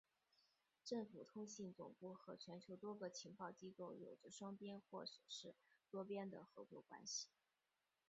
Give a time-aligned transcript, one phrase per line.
[0.83, 5.53] 政府通信总部和全球多个情报机构有着双边或是
[5.91, 7.27] 多边的合作关系。